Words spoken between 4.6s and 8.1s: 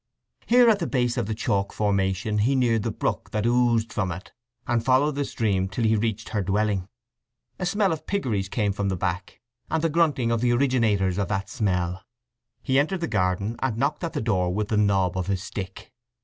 and followed the stream till he reached her dwelling. A smell of